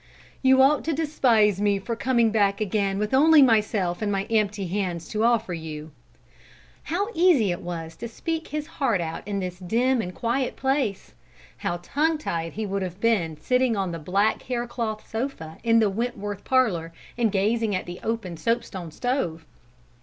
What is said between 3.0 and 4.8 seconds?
only myself and my empty